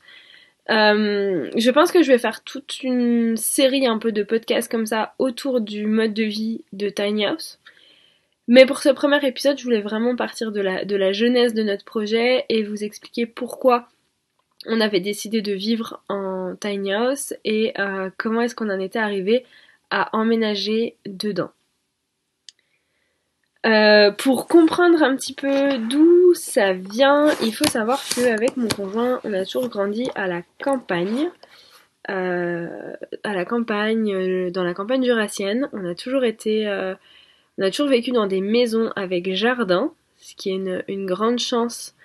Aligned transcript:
Je 0.70 1.72
pense 1.72 1.92
que 1.92 2.04
je 2.04 2.12
vais 2.12 2.18
faire 2.18 2.44
toute 2.44 2.84
une 2.84 3.36
série 3.38 3.88
un 3.88 3.98
peu 3.98 4.12
de 4.12 4.24
podcasts 4.24 4.72
comme 4.72 4.86
ça 4.86 5.14
autour 5.20 5.62
du 5.62 5.86
mode 5.86 6.14
de 6.14 6.24
vie 6.24 6.64
de 6.74 6.90
Tiny 6.90 7.26
House. 7.26 7.60
Mais 8.48 8.66
pour 8.66 8.80
ce 8.80 8.90
premier 8.90 9.26
épisode, 9.26 9.58
je 9.58 9.64
voulais 9.64 9.82
vraiment 9.82 10.16
partir 10.16 10.52
de 10.52 10.62
la, 10.62 10.84
de 10.84 10.96
la 10.96 11.14
jeunesse 11.14 11.54
de 11.54 11.64
notre 11.64 11.86
projet 11.86 12.46
et 12.50 12.64
vous 12.64 12.84
expliquer 12.84 13.26
pourquoi 13.26 13.88
on 14.66 14.82
avait 14.82 15.00
décidé 15.00 15.42
de 15.42 15.54
vivre 15.54 16.02
en 16.10 16.56
tiny 16.60 16.94
house 16.94 17.34
et 17.46 17.74
euh, 17.80 18.10
comment 18.18 18.42
est-ce 18.42 18.56
qu'on 18.56 18.70
en 18.70 18.80
était 18.80 19.00
arrivé 19.00 19.46
à 19.90 20.16
emménager 20.16 20.98
dedans. 21.06 21.52
Euh, 23.66 24.12
pour 24.12 24.48
comprendre 24.48 25.04
un 25.04 25.16
petit 25.16 25.34
peu 25.34 25.78
d'où 25.78 26.34
ça 26.34 26.74
vient, 26.74 27.30
il 27.44 27.54
faut 27.54 27.68
savoir 27.68 28.02
qu'avec 28.16 28.58
mon 28.58 28.68
conjoint, 28.68 29.20
on 29.24 29.34
a 29.34 29.46
toujours 29.46 29.70
grandi 29.70 30.10
à 30.16 30.28
la 30.28 30.42
campagne. 30.64 31.30
Euh, 32.10 32.96
à 33.24 33.34
la 33.34 33.46
campagne, 33.46 34.50
dans 34.52 34.64
la 34.64 34.74
campagne 34.74 35.04
jurassienne. 35.04 35.70
On 35.74 35.86
a 35.86 35.94
toujours 35.94 36.24
été 36.24 36.68
on 37.58 37.64
a 37.64 37.70
toujours 37.70 37.90
vécu 37.90 38.12
dans 38.12 38.28
des 38.28 38.42
maisons 38.42 38.92
avec 38.96 39.34
jardin, 39.36 39.94
ce 40.18 40.36
qui 40.36 40.50
est 40.50 40.84
une, 40.88 41.06
grande 41.06 41.40
chance 41.40 41.96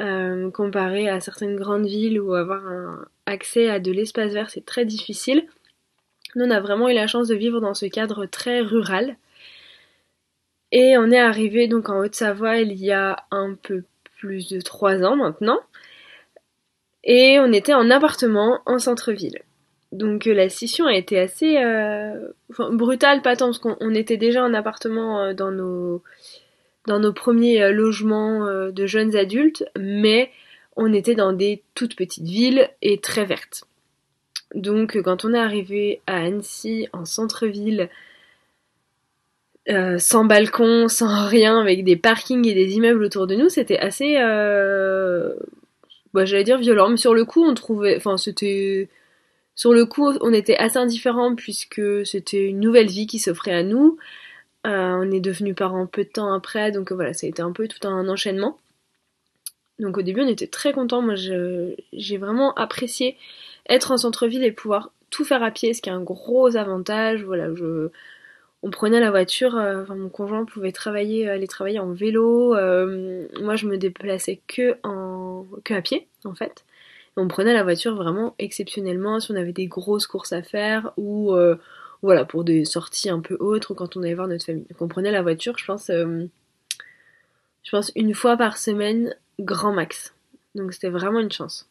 euh, 0.00 0.50
comparé 0.50 1.08
à 1.08 1.20
certaines 1.20 1.56
grandes 1.56 1.86
villes 1.86 2.20
où 2.20 2.34
avoir 2.34 2.66
un 2.66 3.06
accès 3.26 3.68
à 3.68 3.80
de 3.80 3.92
l'espace 3.92 4.32
vert 4.32 4.50
c'est 4.50 4.64
très 4.64 4.84
difficile. 4.84 5.46
Nous 6.34 6.46
on 6.46 6.50
a 6.50 6.60
vraiment 6.60 6.88
eu 6.88 6.94
la 6.94 7.06
chance 7.06 7.28
de 7.28 7.34
vivre 7.34 7.60
dans 7.60 7.74
ce 7.74 7.86
cadre 7.86 8.26
très 8.26 8.60
rural. 8.60 9.16
Et 10.72 10.98
on 10.98 11.10
est 11.10 11.18
arrivé 11.18 11.68
donc 11.68 11.88
en 11.88 11.98
Haute-Savoie 11.98 12.58
il 12.58 12.72
y 12.74 12.92
a 12.92 13.24
un 13.30 13.54
peu 13.54 13.84
plus 14.18 14.48
de 14.48 14.60
trois 14.60 15.02
ans 15.04 15.16
maintenant. 15.16 15.60
Et 17.04 17.38
on 17.38 17.52
était 17.52 17.74
en 17.74 17.90
appartement 17.90 18.60
en 18.66 18.78
centre-ville. 18.78 19.40
Donc 19.92 20.26
euh, 20.26 20.34
la 20.34 20.48
scission 20.48 20.86
a 20.86 20.94
été 20.94 21.18
assez 21.18 21.58
euh, 21.58 22.28
brutale, 22.58 23.22
pas 23.22 23.36
tant 23.36 23.46
parce 23.46 23.58
qu'on 23.58 23.94
était 23.94 24.16
déjà 24.16 24.42
en 24.42 24.52
appartement 24.54 25.20
euh, 25.22 25.34
dans 25.34 25.52
nos 25.52 26.02
dans 26.86 27.00
nos 27.00 27.12
premiers 27.12 27.72
logements 27.72 28.46
de 28.70 28.86
jeunes 28.86 29.16
adultes, 29.16 29.64
mais 29.76 30.30
on 30.76 30.92
était 30.92 31.16
dans 31.16 31.32
des 31.32 31.64
toutes 31.74 31.96
petites 31.96 32.28
villes 32.28 32.70
et 32.80 33.00
très 33.00 33.24
vertes. 33.24 33.64
Donc 34.54 34.96
quand 35.02 35.24
on 35.24 35.34
est 35.34 35.38
arrivé 35.38 36.00
à 36.06 36.18
Annecy, 36.18 36.86
en 36.92 37.04
centre-ville, 37.04 37.90
sans 39.98 40.24
balcon, 40.24 40.88
sans 40.88 41.26
rien, 41.26 41.60
avec 41.60 41.84
des 41.84 41.96
parkings 41.96 42.46
et 42.46 42.54
des 42.54 42.76
immeubles 42.76 43.04
autour 43.04 43.26
de 43.26 43.34
nous, 43.34 43.48
c'était 43.48 43.78
assez, 43.78 44.14
bah, 46.14 46.24
j'allais 46.24 46.44
dire 46.44 46.58
violent, 46.58 46.88
mais 46.90 46.96
sur 46.96 47.14
le 47.14 47.24
coup 47.24 47.44
on 47.44 47.54
trouvait, 47.54 47.96
enfin 47.96 48.16
c'était 48.16 48.88
sur 49.56 49.72
le 49.72 49.86
coup, 49.86 50.12
on 50.20 50.32
était 50.34 50.56
assez 50.56 50.76
indifférents 50.76 51.34
puisque 51.34 52.06
c'était 52.06 52.46
une 52.46 52.60
nouvelle 52.60 52.88
vie 52.88 53.06
qui 53.06 53.18
s'offrait 53.18 53.54
à 53.54 53.62
nous. 53.62 53.96
Euh, 54.66 54.98
on 55.00 55.10
est 55.10 55.20
devenus 55.20 55.54
parents 55.56 55.86
peu 55.86 56.04
de 56.04 56.10
temps 56.10 56.32
après, 56.32 56.72
donc 56.72 56.92
voilà, 56.92 57.14
ça 57.14 57.26
a 57.26 57.30
été 57.30 57.40
un 57.40 57.52
peu 57.52 57.66
tout 57.66 57.88
un 57.88 58.08
enchaînement. 58.08 58.58
Donc 59.78 59.96
au 59.96 60.02
début, 60.02 60.20
on 60.20 60.28
était 60.28 60.46
très 60.46 60.72
contents. 60.72 61.02
Moi, 61.02 61.14
j'ai 61.14 62.18
vraiment 62.18 62.52
apprécié 62.54 63.16
être 63.68 63.92
en 63.92 63.96
centre-ville 63.96 64.44
et 64.44 64.52
pouvoir 64.52 64.92
tout 65.10 65.24
faire 65.24 65.42
à 65.42 65.50
pied, 65.50 65.72
ce 65.72 65.80
qui 65.80 65.88
est 65.88 65.92
un 65.92 66.02
gros 66.02 66.56
avantage. 66.56 67.24
Voilà, 67.24 67.54
je, 67.54 67.90
on 68.66 68.70
prenait 68.70 69.00
la 69.00 69.10
voiture. 69.10 69.56
Euh, 69.56 69.82
enfin, 69.82 69.94
mon 69.94 70.08
conjoint 70.08 70.44
pouvait 70.44 70.72
travailler, 70.72 71.28
aller 71.28 71.46
travailler 71.46 71.78
en 71.78 71.92
vélo. 71.92 72.54
Euh, 72.54 73.26
moi, 73.40 73.56
je 73.56 73.66
me 73.66 73.78
déplaçais 73.78 74.40
que 74.46 74.76
en 74.82 75.46
que 75.64 75.74
à 75.74 75.82
pied, 75.82 76.08
en 76.24 76.34
fait 76.34 76.64
on 77.16 77.28
prenait 77.28 77.54
la 77.54 77.62
voiture 77.62 77.94
vraiment 77.94 78.34
exceptionnellement 78.38 79.20
si 79.20 79.32
on 79.32 79.36
avait 79.36 79.52
des 79.52 79.66
grosses 79.66 80.06
courses 80.06 80.32
à 80.32 80.42
faire 80.42 80.92
ou 80.96 81.32
euh, 81.32 81.56
voilà 82.02 82.24
pour 82.24 82.44
des 82.44 82.64
sorties 82.64 83.08
un 83.08 83.20
peu 83.20 83.36
autres 83.40 83.72
ou 83.72 83.74
quand 83.74 83.96
on 83.96 84.02
allait 84.02 84.14
voir 84.14 84.28
notre 84.28 84.44
famille. 84.44 84.66
Donc 84.70 84.82
on 84.82 84.88
prenait 84.88 85.10
la 85.10 85.22
voiture, 85.22 85.56
je 85.56 85.64
pense, 85.64 85.88
euh, 85.90 86.26
je 87.64 87.70
pense 87.70 87.90
une 87.96 88.14
fois 88.14 88.36
par 88.36 88.58
semaine, 88.58 89.16
grand 89.40 89.72
max. 89.72 90.14
Donc 90.54 90.74
c'était 90.74 90.90
vraiment 90.90 91.20
une 91.20 91.32
chance. 91.32 91.68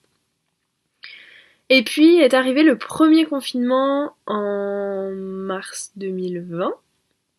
Et 1.70 1.84
puis 1.84 2.18
est 2.18 2.34
arrivé 2.34 2.64
le 2.64 2.78
premier 2.78 3.26
confinement 3.26 4.16
en 4.26 5.12
mars 5.12 5.92
2020, 5.96 6.74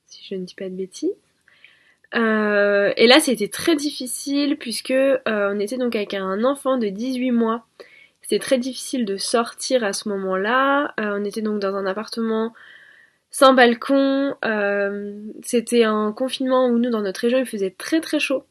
si 0.07 0.27
je 0.29 0.35
ne 0.35 0.45
dis 0.45 0.55
pas 0.55 0.69
de 0.69 0.75
bêtises. 0.75 1.11
Euh, 2.15 2.93
et 2.97 3.07
là, 3.07 3.21
c'était 3.21 3.49
très 3.49 3.77
difficile 3.77 4.57
puisque 4.57 4.95
on 5.27 5.61
était 5.61 5.77
donc 5.77 5.97
avec 5.97 6.15
un 6.15 6.45
enfant 6.45 6.79
de 6.79 6.89
18 6.89 7.31
mois 7.33 7.67
c'était 8.29 8.41
très 8.41 8.59
difficile 8.59 9.05
de 9.05 9.17
sortir 9.17 9.85
à 9.85 9.93
ce 9.93 10.09
moment-là. 10.09 10.95
Euh, 10.99 11.17
on 11.17 11.25
était 11.25 11.43
donc 11.43 11.61
dans 11.61 11.77
un 11.77 11.87
appartement 11.87 12.53
sans 13.31 13.55
balcon. 13.55 14.35
Euh, 14.45 15.15
c'était 15.45 15.85
un 15.85 16.11
confinement 16.11 16.67
où 16.67 16.77
nous, 16.77 16.91
dans 16.91 17.03
notre 17.03 17.21
région, 17.21 17.39
il 17.39 17.47
faisait 17.47 17.71
très 17.71 18.01
très 18.01 18.19
chaud. 18.19 18.45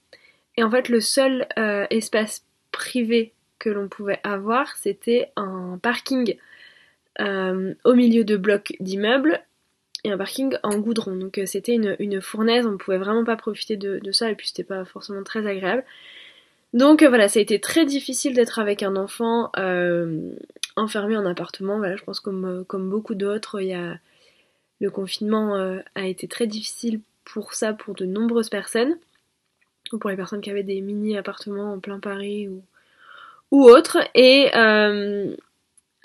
Et 0.55 0.63
en 0.63 0.71
fait, 0.71 0.87
le 0.87 1.01
seul 1.01 1.45
euh, 1.59 1.85
espace 1.89 2.45
privé 2.71 3.33
que 3.59 3.69
l'on 3.69 3.89
pouvait 3.89 4.21
avoir, 4.23 4.77
c'était 4.77 5.31
un 5.35 5.77
parking 5.81 6.37
au 7.19 7.93
milieu 7.93 8.23
de 8.23 8.37
blocs 8.37 8.73
d'immeubles 8.79 9.41
et 10.05 10.11
un 10.11 10.17
parking 10.17 10.55
en 10.63 10.77
goudron. 10.77 11.15
Donc 11.15 11.39
c'était 11.45 11.73
une, 11.73 12.21
fournaise, 12.21 12.65
on 12.67 12.77
pouvait 12.77 12.97
vraiment 12.97 13.23
pas 13.23 13.35
profiter 13.35 13.75
de, 13.75 14.11
ça 14.11 14.29
et 14.29 14.35
puis 14.35 14.47
c'était 14.47 14.63
pas 14.63 14.85
forcément 14.85 15.23
très 15.23 15.47
agréable. 15.47 15.83
Donc 16.73 17.01
euh, 17.01 17.09
voilà, 17.09 17.27
ça 17.27 17.39
a 17.39 17.41
été 17.41 17.59
très 17.59 17.85
difficile 17.85 18.33
d'être 18.33 18.59
avec 18.59 18.83
un 18.83 18.95
enfant 18.95 19.51
euh, 19.57 20.31
enfermé 20.75 21.17
en 21.17 21.25
appartement. 21.25 21.77
Voilà, 21.77 21.95
je 21.95 22.03
pense 22.03 22.19
comme, 22.19 22.63
comme 22.67 22.89
beaucoup 22.89 23.15
d'autres, 23.15 23.61
il 23.61 23.69
y 23.69 23.73
a 23.73 23.97
le 24.81 24.91
confinement 24.91 25.55
a 25.95 26.05
été 26.05 26.27
très 26.27 26.47
difficile 26.47 26.99
pour 27.23 27.53
ça 27.53 27.71
pour 27.71 27.95
de 27.95 28.05
nombreuses 28.05 28.49
personnes, 28.49 28.97
ou 29.93 29.97
pour 29.97 30.09
les 30.09 30.17
personnes 30.17 30.41
qui 30.41 30.51
avaient 30.51 30.63
des 30.63 30.81
mini 30.81 31.17
appartements 31.17 31.73
en 31.73 31.79
plein 31.79 31.99
Paris 31.99 32.49
ou, 32.49 32.61
ou 33.51 33.63
autres, 33.63 33.99
et 34.13 34.51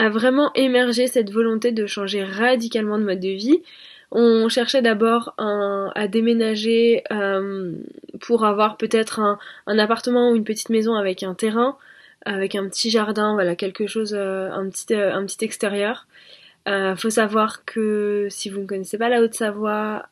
a 0.01 0.09
vraiment 0.09 0.51
émergé 0.55 1.09
cette 1.09 1.31
volonté 1.31 1.73
de 1.73 1.85
changer 1.85 2.25
radicalement 2.25 2.99
de 2.99 3.05
mode 3.05 3.21
de 3.21 3.29
vie. 3.29 3.63
On 4.11 4.49
cherchait 4.49 4.81
d'abord 4.81 5.35
à 5.37 6.09
déménager 6.09 7.05
euh, 7.13 7.75
pour 8.19 8.47
avoir 8.47 8.79
peut-être 8.79 9.21
un, 9.21 9.79
appartement 9.79 10.31
ou 10.31 10.37
une 10.37 10.45
petite 10.45 10.71
maison 10.71 10.95
avec 10.95 11.23
un 11.23 11.35
terrain, 11.35 11.77
avec 12.25 12.55
un 12.55 12.67
petit 12.71 12.89
jardin, 12.89 13.35
voilà 13.35 13.55
quelque 13.57 13.87
chose, 13.87 14.15
euh, 14.15 14.51
un 14.51 14.71
petit 14.71 14.95
euh, 14.95 15.15
un 15.15 15.27
petit 15.27 15.45
extérieur. 15.45 16.07
faut 16.97 17.11
savoir 17.11 17.67
que 17.67 18.27
si 18.31 18.49
vous 18.49 18.61
ne 18.61 18.67
connaissez 18.67 18.97
pas 18.97 19.11
la 19.11 19.21
Haute-Savoie, 19.21 20.09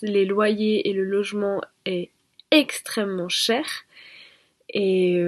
les 0.00 0.24
loyers 0.24 0.88
et 0.88 0.94
le 0.94 1.04
logement 1.04 1.60
est 1.84 2.08
extrêmement 2.50 3.28
cher 3.28 3.64
et 4.72 5.22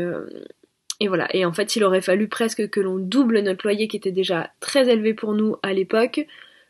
et 1.03 1.09
voilà. 1.09 1.27
Et 1.35 1.45
en 1.45 1.53
fait, 1.53 1.75
il 1.75 1.83
aurait 1.83 2.01
fallu 2.01 2.29
presque 2.29 2.71
que 2.71 2.79
l'on 2.79 2.97
double 2.97 3.41
notre 3.41 3.67
loyer 3.67 3.89
qui 3.89 3.97
était 3.97 4.13
déjà 4.13 4.51
très 4.61 4.89
élevé 4.89 5.15
pour 5.15 5.35
nous 5.35 5.57
à 5.65 5.73
l'époque 5.73 6.25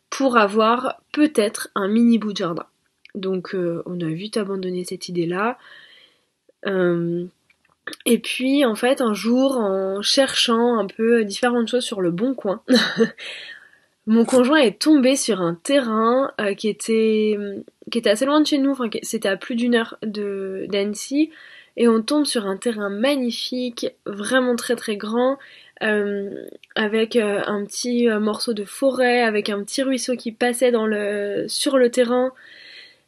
pour 0.08 0.38
avoir 0.38 1.02
peut-être 1.12 1.68
un 1.74 1.86
mini 1.86 2.16
bout 2.16 2.32
de 2.32 2.38
jardin. 2.38 2.64
Donc 3.14 3.54
euh, 3.54 3.82
on 3.84 4.00
a 4.00 4.08
vite 4.08 4.38
abandonné 4.38 4.84
cette 4.84 5.10
idée-là. 5.10 5.58
Euh, 6.64 7.26
et 8.06 8.18
puis 8.20 8.64
en 8.64 8.74
fait 8.74 9.02
un 9.02 9.12
jour 9.12 9.58
en 9.58 10.00
cherchant 10.00 10.78
un 10.78 10.86
peu 10.86 11.24
différentes 11.24 11.68
choses 11.68 11.84
sur 11.84 12.00
le 12.00 12.10
bon 12.10 12.34
coin, 12.34 12.62
mon 14.06 14.24
conjoint 14.24 14.60
est 14.60 14.80
tombé 14.80 15.14
sur 15.14 15.42
un 15.42 15.56
terrain 15.56 16.32
euh, 16.40 16.54
qui 16.54 16.70
était 16.70 17.36
qui 17.90 17.98
était 17.98 18.08
assez 18.08 18.24
loin 18.24 18.40
de 18.40 18.46
chez 18.46 18.56
nous, 18.56 18.70
enfin 18.70 18.88
c'était 19.02 19.28
à 19.28 19.36
plus 19.36 19.56
d'une 19.56 19.74
heure 19.74 19.98
d'Annecy, 20.02 21.32
et 21.76 21.88
on 21.88 22.02
tombe 22.02 22.26
sur 22.26 22.46
un 22.46 22.56
terrain 22.56 22.90
magnifique, 22.90 23.86
vraiment 24.04 24.56
très 24.56 24.76
très 24.76 24.96
grand, 24.96 25.38
euh, 25.82 26.46
avec 26.76 27.16
euh, 27.16 27.42
un 27.46 27.64
petit 27.64 28.08
euh, 28.08 28.20
morceau 28.20 28.52
de 28.52 28.64
forêt, 28.64 29.22
avec 29.22 29.48
un 29.48 29.62
petit 29.64 29.82
ruisseau 29.82 30.16
qui 30.16 30.32
passait 30.32 30.72
sur 31.48 31.78
le 31.78 31.88
terrain, 31.90 32.32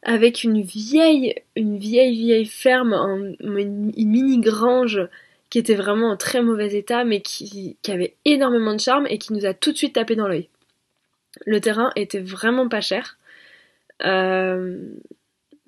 avec 0.03 0.43
une 0.43 0.61
vieille, 0.61 1.35
une 1.55 1.77
vieille 1.77 2.15
vieille 2.15 2.45
ferme, 2.45 2.93
une, 3.39 3.91
mini 3.95 4.39
grange 4.39 5.07
qui 5.49 5.59
était 5.59 5.75
vraiment 5.75 6.11
en 6.11 6.17
très 6.17 6.41
mauvais 6.41 6.73
état, 6.75 7.05
mais 7.05 7.21
qui 7.21 7.77
avait 7.87 8.15
énormément 8.25 8.73
de 8.73 8.79
charme 8.79 9.07
et 9.09 9.19
qui 9.19 9.33
nous 9.33 9.45
a 9.45 9.53
tout 9.53 9.71
de 9.71 9.77
suite 9.77 9.93
tapé 9.93 10.15
dans 10.15 10.27
l'œil. 10.27 10.49
Le 11.45 11.61
terrain 11.61 11.91
était 11.95 12.19
vraiment 12.19 12.67
pas 12.67 12.81
cher. 12.81 13.17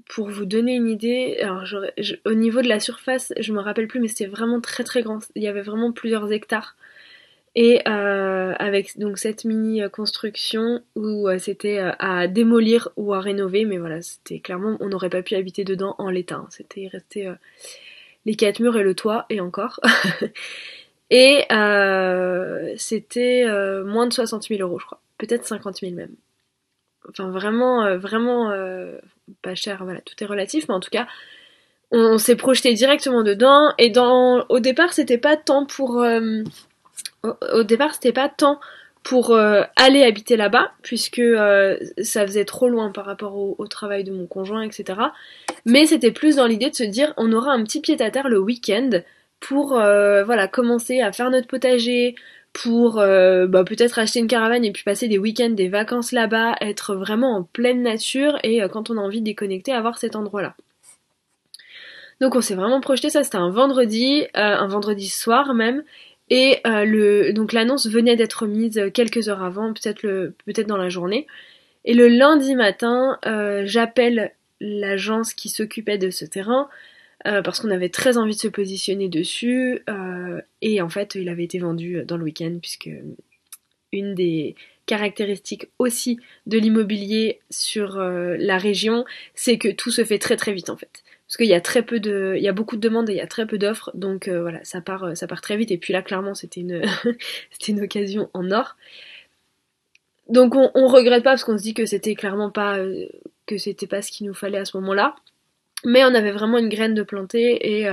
Pour 0.10 0.30
vous 0.30 0.46
donner 0.46 0.76
une 0.76 0.88
idée, 0.88 1.38
alors 1.42 1.64
au 2.26 2.34
niveau 2.34 2.62
de 2.62 2.68
la 2.68 2.80
surface, 2.80 3.34
je 3.40 3.54
me 3.54 3.60
rappelle 3.60 3.88
plus, 3.88 4.00
mais 4.00 4.08
c'était 4.08 4.28
vraiment 4.28 4.62
très 4.62 4.84
très 4.84 5.02
grand. 5.02 5.20
Il 5.36 5.44
y 5.44 5.48
avait 5.48 5.62
vraiment 5.62 5.92
plusieurs 5.92 6.32
hectares. 6.32 6.76
Et 7.60 7.82
euh, 7.88 8.54
avec 8.60 9.00
donc 9.00 9.18
cette 9.18 9.44
mini 9.44 9.82
construction 9.92 10.84
où 10.96 11.28
euh, 11.28 11.40
c'était 11.40 11.80
euh, 11.80 11.92
à 11.98 12.28
démolir 12.28 12.90
ou 12.98 13.16
à 13.16 13.20
rénover, 13.20 13.66
mais 13.66 13.80
voilà, 13.80 14.00
c'était 14.04 14.40
clairement 14.40 14.78
on 14.80 14.90
n'aurait 14.90 15.10
pas 15.10 15.24
pu 15.24 15.34
habiter 15.34 15.64
dedans 15.64 15.96
en 15.98 16.12
l'état. 16.12 16.36
Hein. 16.36 16.48
C'était 16.52 16.88
resté 16.88 17.28
les 18.28 18.36
quatre 18.36 18.60
murs 18.60 18.78
et 18.78 18.84
le 18.84 18.94
toit 18.94 19.26
et 19.32 19.42
encore. 19.42 19.80
et 21.10 21.46
c'était 22.78 23.48
moins 23.84 24.06
de 24.06 24.14
60 24.14 24.44
000 24.50 24.62
euros, 24.62 24.78
je 24.78 24.86
crois, 24.86 25.02
peut-être 25.18 25.48
50 25.48 25.78
000 25.78 25.94
même. 25.94 26.14
Enfin 27.10 27.32
vraiment, 27.32 27.98
vraiment 27.98 28.52
pas 29.42 29.56
cher. 29.56 29.84
Voilà, 29.84 30.02
tout 30.02 30.16
est 30.22 30.28
relatif, 30.28 30.68
mais 30.68 30.76
en 30.76 30.80
tout 30.80 30.90
cas, 30.90 31.08
on, 31.92 32.18
s'est 32.18 32.36
projeté 32.36 32.74
directement 32.74 33.24
dedans. 33.24 33.74
Et 33.78 33.92
au 34.50 34.60
départ, 34.60 34.94
c'était 34.94 35.18
pas 35.18 35.38
tant 35.38 35.66
pour 35.66 36.04
au, 37.24 37.64
départ, 37.64 37.94
c'était 37.94 38.14
pas 38.14 38.30
tant 38.30 38.60
pour 39.04 39.32
euh, 39.32 39.64
aller 39.76 40.04
habiter 40.04 40.36
là-bas, 40.36 40.72
puisque 40.82 41.20
euh, 41.20 41.78
ça 42.02 42.26
faisait 42.26 42.46
trop 42.46 42.68
loin 42.68 42.92
par 42.92 43.06
rapport 43.06 43.36
au, 43.38 43.68
travail 43.68 44.04
de 44.04 44.12
mon 44.12 44.28
conjoint, 44.28 44.64
etc. 44.64 45.00
Mais 45.66 45.86
c'était 45.86 46.12
plus 46.12 46.36
dans 46.36 46.46
l'idée 46.46 46.70
de 46.70 46.76
se 46.76 46.84
dire, 46.84 47.14
on 47.18 47.32
aura 47.32 47.52
un 47.52 47.64
petit 47.64 47.80
pied 47.80 48.02
à 48.02 48.12
terre 48.12 48.28
le 48.28 48.40
week-end 48.40 48.90
pour 49.40 49.78
euh, 49.78 50.24
voilà 50.24 50.48
commencer 50.48 51.00
à 51.00 51.12
faire 51.12 51.30
notre 51.30 51.48
potager, 51.48 52.16
pour 52.64 52.96
bah, 52.96 53.64
peut-être 53.64 54.00
acheter 54.00 54.20
une 54.20 54.28
caravane 54.28 54.66
et 54.66 54.72
puis 54.72 54.84
passer 54.84 55.08
des 55.08 55.18
week-ends, 55.18 55.52
des 55.52 55.70
vacances 55.70 56.12
là-bas, 56.12 56.56
être 56.62 56.96
vraiment 56.96 57.36
en 57.36 57.44
pleine 57.44 57.84
nature 57.84 58.38
et 58.44 58.62
quand 58.72 58.90
on 58.90 58.98
a 58.98 59.02
envie 59.02 59.20
de 59.20 59.26
déconnecter, 59.26 59.74
avoir 59.74 59.98
cet 60.00 60.16
endroit-là. 60.16 60.56
Donc 62.20 62.36
on 62.36 62.42
s'est 62.42 62.56
vraiment 62.56 62.82
projeté, 62.82 63.12
ça 63.12 63.24
c'était 63.24 63.38
un 63.38 63.52
vendredi, 63.52 64.26
un 64.34 64.68
vendredi 64.68 65.08
soir 65.08 65.54
même, 65.54 65.84
et 66.30 66.60
euh, 66.68 66.84
le, 66.84 67.32
donc 67.34 67.54
l'annonce 67.54 67.88
venait 67.88 68.16
d'être 68.16 68.48
mise 68.48 68.82
quelques 68.94 69.30
heures 69.30 69.44
avant, 69.44 69.74
peut-être 69.74 70.02
peut-être 70.46 70.68
dans 70.68 70.78
la 70.78 70.90
journée. 70.90 71.28
Et 71.86 71.94
le 71.94 72.10
lundi 72.10 72.56
matin, 72.56 73.18
euh, 73.26 73.64
j'appelle 73.66 74.34
l'agence 74.60 75.34
qui 75.34 75.50
s'occupait 75.50 75.98
de 75.98 76.10
ce 76.10 76.26
terrain 76.26 76.68
euh, 77.28 77.42
parce 77.42 77.60
qu'on 77.60 77.70
avait 77.70 77.90
très 77.90 78.18
envie 78.18 78.36
de 78.36 78.40
se 78.40 78.48
positionner 78.48 79.10
dessus. 79.10 79.84
et 80.62 80.82
en 80.82 80.90
fait, 80.90 81.16
il 81.16 81.30
avait 81.30 81.44
été 81.44 81.60
vendu 81.60 82.04
dans 82.06 82.18
le 82.18 82.24
week-end 82.24 82.58
puisque 82.62 82.90
une 83.94 84.16
des 84.16 84.56
caractéristiques 84.86 85.68
aussi 85.80 86.20
de 86.46 86.58
l'immobilier 86.58 87.40
sur 87.50 87.98
la 87.98 88.58
région, 88.58 89.06
c'est 89.36 89.58
que 89.58 89.70
tout 89.70 89.92
se 89.92 90.04
fait 90.04 90.20
très 90.20 90.38
très 90.38 90.54
vite 90.54 90.70
en 90.70 90.78
fait 90.78 91.04
parce 91.28 91.38
qu'il 91.38 91.48
y 91.48 91.54
a 91.54 91.62
très 91.62 91.84
peu 91.84 92.00
de, 92.00 92.36
il 92.38 92.44
y 92.44 92.48
a 92.48 92.54
beaucoup 92.54 92.78
de 92.78 92.82
demandes 92.82 93.10
et 93.10 93.14
il 93.14 93.18
y 93.18 93.22
a 93.22 93.28
très 93.28 93.46
peu 93.46 93.58
d'offres, 93.58 93.92
donc 93.94 94.30
euh, 94.30 94.42
voilà, 94.42 94.64
ça 94.64 94.80
part, 94.80 95.04
euh, 95.04 95.16
ça 95.16 95.28
part 95.28 95.42
très 95.42 95.58
vite. 95.58 95.72
Et 95.72 95.78
puis 95.78 95.92
là, 95.92 96.02
clairement, 96.02 96.34
c'était 96.34 96.62
une, 96.62 96.82
c'était 97.52 97.74
une 97.74 97.82
occasion 97.82 98.30
en 98.34 98.50
or. 98.52 98.78
Donc 100.30 100.56
on, 100.56 100.72
on 100.74 100.88
regrette 100.88 101.24
pas 101.24 101.32
parce 101.32 101.44
qu'on 101.44 101.58
se 101.58 101.64
dit 101.64 101.74
que 101.74 101.86
c'était 101.86 102.16
clairement 102.16 102.50
pas, 102.50 102.78
euh, 102.78 103.08
que 103.46 103.58
c'était 103.58 103.88
pas 103.88 104.02
ce 104.02 104.12
qu'il 104.12 104.26
nous 104.28 104.34
fallait 104.34 104.58
à 104.58 104.66
ce 104.66 104.78
moment-là. 104.78 105.16
Mais 105.86 106.04
on 106.04 106.14
avait 106.14 106.32
vraiment 106.32 106.58
une 106.58 106.70
graine 106.70 106.94
de 106.94 107.04
planter 107.04 107.78
et 107.78 107.88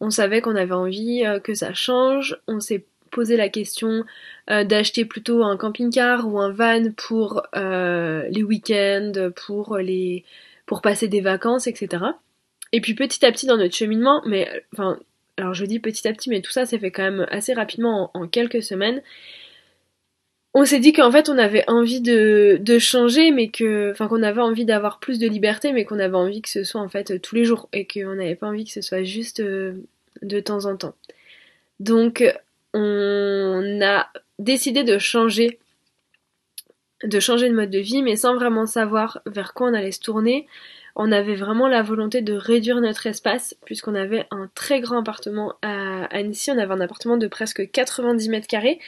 on 0.00 0.10
savait 0.10 0.40
qu'on 0.40 0.56
avait 0.56 0.72
envie 0.72 1.22
que 1.44 1.54
ça 1.54 1.74
change. 1.74 2.38
On 2.48 2.60
s'est 2.60 2.84
posé 3.10 3.36
la 3.36 3.48
question 3.48 4.04
d'acheter 4.48 5.04
plutôt 5.04 5.44
un 5.44 5.56
camping-car 5.56 6.26
ou 6.26 6.40
un 6.40 6.50
van 6.50 6.90
pour 6.96 7.42
les 7.54 8.42
week-ends, 8.42 9.30
pour 9.36 9.76
les, 9.76 10.24
pour 10.64 10.82
passer 10.82 11.08
des 11.08 11.20
vacances, 11.20 11.66
etc. 11.66 12.04
Et 12.72 12.80
puis 12.80 12.94
petit 12.94 13.24
à 13.24 13.32
petit 13.32 13.46
dans 13.46 13.56
notre 13.56 13.74
cheminement, 13.74 14.22
mais 14.26 14.48
enfin, 14.72 14.98
alors 15.36 15.54
je 15.54 15.64
dis 15.64 15.78
petit 15.78 16.06
à 16.08 16.12
petit, 16.12 16.30
mais 16.30 16.40
tout 16.40 16.50
ça 16.50 16.66
s'est 16.66 16.78
fait 16.78 16.90
quand 16.90 17.04
même 17.04 17.26
assez 17.30 17.54
rapidement 17.54 18.10
en, 18.14 18.26
quelques 18.26 18.62
semaines. 18.62 19.02
On 20.58 20.64
s'est 20.64 20.80
dit 20.80 20.94
qu'en 20.94 21.12
fait 21.12 21.28
on 21.28 21.36
avait 21.36 21.68
envie 21.68 22.00
de, 22.00 22.78
changer, 22.78 23.30
mais 23.30 23.50
que, 23.50 23.90
enfin 23.90 24.08
qu'on 24.08 24.22
avait 24.22 24.40
envie 24.40 24.64
d'avoir 24.64 25.00
plus 25.00 25.18
de 25.18 25.28
liberté, 25.28 25.70
mais 25.74 25.84
qu'on 25.84 25.98
avait 25.98 26.16
envie 26.16 26.40
que 26.40 26.48
ce 26.48 26.64
soit 26.64 26.80
en 26.80 26.88
fait 26.88 27.20
tous 27.20 27.34
les 27.34 27.44
jours 27.44 27.68
et 27.74 27.86
qu'on 27.86 28.14
n'avait 28.14 28.36
pas 28.36 28.46
envie 28.46 28.64
que 28.64 28.70
ce 28.70 28.80
soit 28.80 29.02
juste 29.02 29.40
euh, 29.40 29.74
de 30.22 30.40
temps 30.40 30.64
en 30.64 30.78
temps. 30.78 30.94
Donc 31.78 32.24
on 32.72 33.80
a 33.82 34.08
décidé 34.38 34.82
de 34.82 34.96
changer 34.96 35.58
de 37.04 37.20
changer 37.20 37.50
de 37.50 37.54
mode 37.54 37.68
de 37.68 37.78
vie, 37.78 38.00
mais 38.00 38.16
sans 38.16 38.34
vraiment 38.34 38.64
savoir 38.64 39.20
vers 39.26 39.52
quoi 39.52 39.68
on 39.68 39.74
allait 39.74 39.92
se 39.92 40.00
tourner. 40.00 40.46
On 40.94 41.12
avait 41.12 41.36
vraiment 41.36 41.68
la 41.68 41.82
volonté 41.82 42.22
de 42.22 42.32
réduire 42.32 42.80
notre 42.80 43.06
espace 43.06 43.54
puisqu'on 43.66 43.94
avait 43.94 44.24
un 44.30 44.48
très 44.54 44.80
grand 44.80 45.00
appartement 45.00 45.52
à 45.60 46.06
Annecy, 46.06 46.50
on 46.50 46.56
avait 46.56 46.72
un 46.72 46.80
appartement 46.80 47.18
de 47.18 47.26
presque 47.26 47.70
90 47.70 48.30
mètres 48.30 48.46
carrés, 48.46 48.80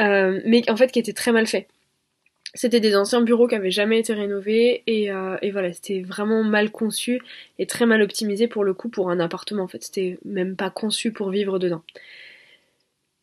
euh, 0.00 0.40
mais 0.44 0.68
en 0.70 0.76
fait 0.76 0.90
qui 0.92 0.98
était 0.98 1.12
très 1.12 1.32
mal 1.32 1.46
fait. 1.46 1.68
C'était 2.54 2.80
des 2.80 2.96
anciens 2.96 3.20
bureaux 3.20 3.46
qui 3.46 3.54
avaient 3.54 3.70
jamais 3.70 4.00
été 4.00 4.14
rénovés 4.14 4.82
et, 4.86 5.12
euh, 5.12 5.36
et 5.42 5.50
voilà, 5.50 5.72
c'était 5.72 6.00
vraiment 6.00 6.42
mal 6.42 6.70
conçu 6.70 7.20
et 7.58 7.66
très 7.66 7.84
mal 7.84 8.00
optimisé 8.02 8.48
pour 8.48 8.64
le 8.64 8.72
coup 8.74 8.88
pour 8.88 9.10
un 9.10 9.20
appartement 9.20 9.64
en 9.64 9.68
fait, 9.68 9.84
c'était 9.84 10.18
même 10.24 10.56
pas 10.56 10.70
conçu 10.70 11.12
pour 11.12 11.30
vivre 11.30 11.58
dedans. 11.58 11.82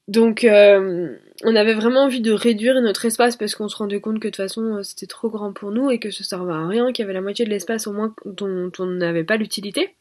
Donc 0.07 0.43
euh, 0.43 1.17
on 1.43 1.55
avait 1.55 1.73
vraiment 1.73 2.03
envie 2.03 2.21
de 2.21 2.31
réduire 2.31 2.79
notre 2.79 3.05
espace 3.05 3.37
parce 3.37 3.55
qu'on 3.55 3.67
se 3.67 3.75
rendait 3.75 3.99
compte 3.99 4.19
que 4.19 4.27
de 4.27 4.31
toute 4.31 4.37
façon 4.37 4.61
euh, 4.77 4.83
c'était 4.83 5.07
trop 5.07 5.29
grand 5.29 5.51
pour 5.51 5.71
nous 5.71 5.89
et 5.89 5.97
que 5.99 6.11
ça 6.11 6.23
servait 6.23 6.53
à 6.53 6.67
rien, 6.67 6.91
qu'il 6.91 7.03
y 7.03 7.05
avait 7.05 7.13
la 7.13 7.21
moitié 7.21 7.43
de 7.43 7.49
l'espace 7.49 7.87
au 7.87 7.93
moins 7.93 8.13
dont 8.25 8.71
on 8.77 8.85
n'avait 8.85 9.23
pas 9.23 9.37
l'utilité. 9.37 9.95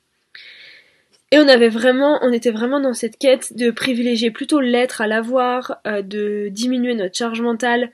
Et 1.34 1.38
on 1.40 2.32
était 2.32 2.52
vraiment 2.52 2.78
dans 2.78 2.94
cette 2.94 3.18
quête 3.18 3.56
de 3.56 3.72
privilégier 3.72 4.30
plutôt 4.30 4.60
l'être 4.60 5.00
à 5.00 5.08
l'avoir, 5.08 5.80
euh, 5.84 6.00
de 6.00 6.46
diminuer 6.48 6.94
notre 6.94 7.16
charge 7.16 7.40
mentale, 7.40 7.90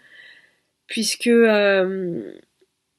puisque 0.87 1.31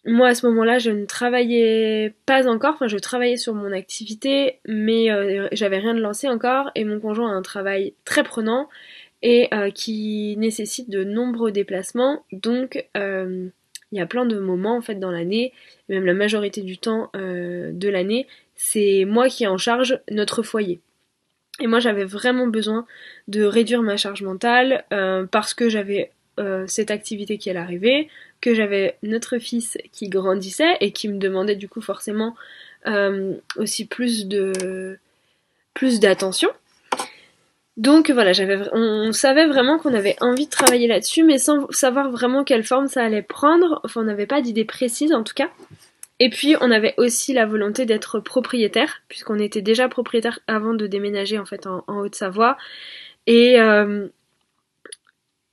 moi 0.04 0.28
à 0.30 0.34
ce 0.34 0.48
moment-là 0.48 0.80
je 0.80 0.90
ne 0.90 1.06
travaillais 1.06 2.16
pas 2.26 2.48
encore, 2.48 2.74
enfin 2.74 2.88
je 2.88 2.98
travaillais 2.98 3.38
sur 3.38 3.54
mon 3.54 3.72
activité, 3.72 4.58
mais 4.68 5.10
j'avais 5.52 5.78
rien 5.78 5.94
de 5.94 6.02
lancé 6.02 6.28
encore 6.28 6.72
et 6.74 6.86
mon 6.86 7.00
conjoint 7.00 7.30
a 7.32 7.36
un 7.36 7.44
travail 7.44 7.94
très 8.04 8.24
prenant 8.24 8.68
et 9.22 9.48
qui 9.76 10.36
nécessite 10.40 10.90
de 10.90 11.04
nombreux 11.04 11.52
déplacements. 11.52 12.26
Donc 12.32 12.84
il 12.96 13.52
y 13.92 14.02
a 14.02 14.08
plein 14.08 14.26
de 14.26 14.40
moments 14.40 14.76
en 14.76 14.82
fait 14.82 14.96
dans 14.96 15.12
l'année, 15.12 15.54
même 15.88 16.08
la 16.08 16.16
majorité 16.16 16.64
du 16.64 16.80
temps 16.80 17.12
de 17.14 17.90
l'année, 17.90 18.26
c'est 18.64 19.06
moi 19.06 19.28
qui 19.28 19.44
ai 19.44 19.48
en 19.48 19.58
charge 19.58 20.00
notre 20.10 20.44
foyer. 20.44 20.80
Et 21.60 21.68
moi 21.68 21.80
j'avais 21.80 22.06
vraiment 22.06 22.48
besoin 22.48 22.86
de 23.28 23.44
réduire 23.44 23.82
ma 23.82 23.98
charge 23.98 24.22
mentale 24.22 24.86
parce 25.32 25.54
que 25.54 25.70
j'avais 25.70 26.12
cette 26.66 26.90
activité 26.90 27.38
qui 27.38 27.50
allait 27.50 27.60
arriver, 27.60 28.08
que 28.40 28.56
j'avais 28.56 28.98
notre 29.04 29.38
fils 29.38 29.78
qui 29.92 30.10
grandissait 30.10 30.78
et 30.80 30.92
qui 30.92 31.08
me 31.08 31.20
demandait 31.20 31.56
du 31.56 31.70
coup 31.70 31.82
forcément 31.82 32.36
euh, 32.88 33.36
aussi 33.58 33.86
plus 33.86 34.26
de 34.26 34.98
plus 35.74 36.00
d'attention. 36.00 36.50
Donc 37.78 38.10
voilà, 38.10 38.34
j'avais, 38.34 38.60
on, 38.74 39.14
savait 39.14 39.48
vraiment 39.48 39.78
qu'on 39.78 39.94
avait 39.94 40.18
envie 40.20 40.46
de 40.46 40.52
travailler 40.52 40.88
là-dessus, 40.88 41.24
mais 41.24 41.38
sans 41.38 41.68
savoir 41.72 42.12
vraiment 42.12 42.44
quelle 42.44 42.64
forme 42.64 42.88
ça 42.88 43.04
allait 43.04 43.22
prendre. 43.22 43.80
Enfin, 43.84 44.02
on 44.02 44.06
n'avait 44.06 44.26
pas 44.26 44.42
d'idée 44.42 44.66
précise 44.66 45.14
en 45.14 45.24
tout 45.24 45.34
cas. 45.34 45.50
Et 46.24 46.30
puis, 46.30 46.56
on 46.62 46.70
avait 46.70 46.94
aussi 46.98 47.34
la 47.34 47.48
volonté 47.48 47.88
d'être 47.88 48.20
propriétaire, 48.20 49.02
puisqu'on 49.08 49.40
était 49.40 49.64
déjà 49.64 49.90
propriétaire 49.90 50.38
avant 50.46 50.76
de 50.76 50.86
déménager 50.86 51.40
en 51.40 51.46
fait 51.46 51.66
en, 51.66 51.84
Haute-Savoie. 51.88 52.58
Et 53.26 53.60
euh, 53.60 54.08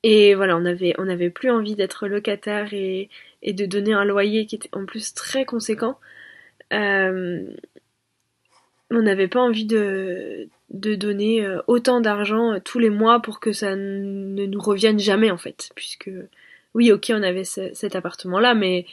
et 0.02 0.34
voilà, 0.34 0.58
on 0.58 0.66
avait, 0.66 0.94
on 0.98 1.30
plus 1.30 1.50
envie 1.50 1.74
d'être 1.74 2.06
locataire 2.06 2.74
et, 2.74 3.08
de 3.42 3.64
donner 3.64 3.94
un 3.94 4.04
loyer 4.04 4.44
qui 4.44 4.56
était 4.56 4.68
en 4.72 4.84
plus 4.84 5.14
très 5.14 5.46
conséquent. 5.46 5.98
Euh, 6.74 7.46
on 8.90 9.00
n'avait 9.00 9.28
pas 9.28 9.40
envie 9.40 9.64
de, 9.64 10.50
donner 10.68 11.46
euh, 11.46 11.62
autant 11.66 12.02
d'argent 12.02 12.60
tous 12.60 12.78
les 12.78 12.90
mois 12.90 13.22
pour 13.22 13.40
que 13.40 13.52
ça 13.54 13.74
ne 13.74 14.44
nous 14.44 14.60
revienne 14.60 14.98
jamais 14.98 15.30
en 15.30 15.38
fait. 15.38 15.70
Puisque, 15.74 16.10
oui, 16.74 16.92
ok, 16.92 17.10
on 17.14 17.22
avait 17.22 17.44
cet 17.44 17.96
appartement-là, 17.96 18.52
mais 18.52 18.84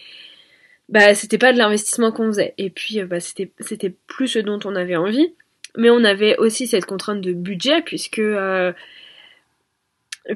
bah, 0.90 1.16
c'était 1.16 1.38
pas 1.38 1.54
de 1.54 1.58
l'investissement 1.58 2.12
qu'on 2.12 2.28
faisait. 2.28 2.54
Et 2.58 2.70
puis, 2.70 3.04
bah, 3.04 3.20
c'était, 3.20 3.96
plus 4.08 4.28
ce 4.28 4.40
dont 4.40 4.60
on 4.66 4.76
avait 4.76 4.96
envie. 4.96 5.34
Mais 5.78 5.90
on 5.90 6.04
avait 6.04 6.38
aussi 6.38 6.68
cette 6.68 6.86
contrainte 6.86 7.22
de 7.22 7.34
budget, 7.34 7.82
puisque 7.82 8.22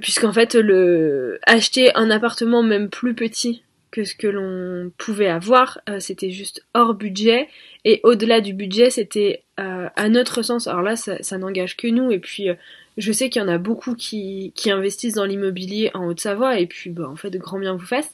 puisqu'en 0.01 0.33
fait 0.33 0.53
le 0.53 1.39
acheter 1.47 1.95
un 1.95 2.11
appartement 2.11 2.61
même 2.61 2.89
plus 2.89 3.15
petit 3.15 3.63
que 3.91 4.03
ce 4.03 4.13
que 4.13 4.27
l'on 4.27 4.91
pouvait 4.97 5.29
avoir, 5.29 5.79
euh, 5.89 5.99
c'était 5.99 6.29
juste 6.29 6.63
hors 6.75 6.93
budget 6.93 7.47
et 7.85 8.01
au-delà 8.03 8.39
du 8.39 8.53
budget, 8.53 8.91
c'était 8.91 9.43
euh, 9.59 9.89
à 9.95 10.09
notre 10.09 10.43
sens. 10.43 10.67
Alors 10.67 10.83
là, 10.83 10.95
ça, 10.95 11.37
n'engage 11.39 11.75
que 11.75 11.87
nous 11.87 12.11
et 12.11 12.19
puis 12.19 12.49
euh, 12.49 12.55
je 12.97 13.11
sais 13.11 13.29
qu'il 13.29 13.41
y 13.41 13.45
en 13.45 13.47
a 13.47 13.57
beaucoup 13.57 13.95
qui, 13.95 14.51
qui 14.55 14.69
investissent 14.69 15.15
dans 15.15 15.25
l'immobilier 15.25 15.89
en 15.95 16.05
Haute-Savoie 16.05 16.59
et 16.59 16.67
puis 16.67 16.91
bah, 16.91 17.09
en 17.09 17.15
fait, 17.15 17.31
de 17.31 17.39
grand 17.39 17.57
bien 17.57 17.73
vous 17.73 17.85
fasse. 17.85 18.13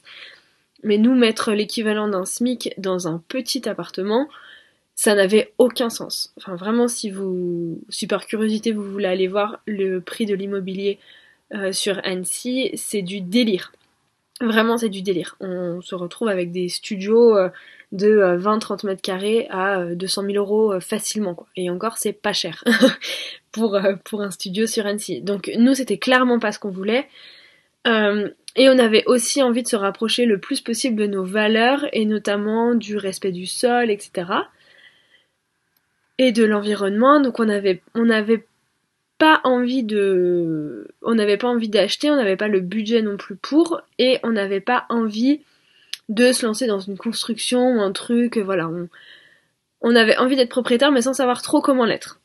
Mais 0.82 0.98
nous 0.98 1.14
mettre 1.14 1.52
l'équivalent 1.52 2.08
d'un 2.08 2.24
SMIC 2.24 2.74
dans 2.78 3.08
un 3.08 3.22
petit 3.28 3.68
appartement, 3.68 4.28
ça 4.96 5.14
n'avait 5.14 5.52
aucun 5.58 5.90
sens. 5.90 6.32
Enfin 6.38 6.56
vraiment, 6.56 6.88
si 6.88 7.10
vous, 7.10 7.80
si 7.90 8.06
par 8.06 8.26
curiosité 8.26 8.72
vous 8.72 8.82
voulez 8.82 9.06
aller 9.06 9.28
voir 9.28 9.60
le 9.66 10.00
prix 10.00 10.24
de 10.24 10.34
l'immobilier 10.34 10.98
euh, 11.54 11.70
sur 11.70 12.00
Annecy, 12.02 12.70
c'est 12.74 13.02
du 13.02 13.20
délire. 13.20 13.72
Vraiment, 14.40 14.78
c'est 14.78 14.88
du 14.88 15.02
délire. 15.02 15.36
On 15.40 15.80
se 15.80 15.94
retrouve 15.94 16.28
avec 16.28 16.50
des 16.50 16.68
studios 16.68 17.36
euh, 17.36 17.50
de 17.92 18.18
20-30 18.38 18.72
euh, 18.84 18.88
mètres 18.88 19.02
carrés 19.02 19.46
à 19.50 19.84
200 19.84 20.22
000 20.22 20.34
euros 20.34 20.80
facilement. 20.80 21.34
Quoi. 21.34 21.46
Et 21.56 21.70
encore, 21.70 21.98
c'est 21.98 22.12
pas 22.12 22.32
cher 22.32 22.64
pour, 23.52 23.78
pour 24.04 24.22
un 24.22 24.30
studio 24.30 24.66
sur 24.66 24.86
Annecy. 24.86 25.20
Donc 25.20 25.50
nous, 25.58 25.74
c'était 25.74 25.98
clairement 25.98 26.38
pas 26.38 26.52
ce 26.52 26.58
qu'on 26.58 26.70
voulait. 26.70 27.06
Et 28.56 28.68
on 28.68 28.78
avait 28.78 29.04
aussi 29.06 29.42
envie 29.42 29.62
de 29.62 29.68
se 29.68 29.76
rapprocher 29.76 30.24
le 30.24 30.38
plus 30.38 30.60
possible 30.60 30.96
de 30.96 31.06
nos 31.06 31.24
valeurs, 31.24 31.86
et 31.92 32.04
notamment 32.06 32.74
du 32.74 32.96
respect 32.96 33.32
du 33.32 33.46
sol, 33.46 33.90
etc. 33.90 34.32
Et 36.18 36.32
de 36.32 36.44
l'environnement. 36.44 37.20
Donc 37.20 37.38
on 37.38 37.48
avait, 37.48 37.82
on 37.94 38.08
pas 39.18 39.40
envie 39.44 39.82
de. 39.82 40.88
On 41.02 41.14
n'avait 41.14 41.36
pas 41.36 41.48
envie 41.48 41.68
d'acheter, 41.68 42.10
on 42.10 42.16
n'avait 42.16 42.36
pas 42.36 42.48
le 42.48 42.60
budget 42.60 43.02
non 43.02 43.16
plus 43.16 43.36
pour, 43.36 43.80
et 43.98 44.18
on 44.22 44.32
n'avait 44.32 44.60
pas 44.60 44.86
envie 44.88 45.40
de 46.08 46.32
se 46.32 46.46
lancer 46.46 46.66
dans 46.66 46.80
une 46.80 46.96
construction 46.96 47.76
ou 47.76 47.80
un 47.80 47.92
truc, 47.92 48.38
voilà. 48.38 48.68
On, 48.68 48.88
on 49.80 49.94
avait 49.96 50.16
envie 50.16 50.36
d'être 50.36 50.50
propriétaire, 50.50 50.92
mais 50.92 51.02
sans 51.02 51.14
savoir 51.14 51.42
trop 51.42 51.60
comment 51.60 51.84
l'être. 51.84 52.20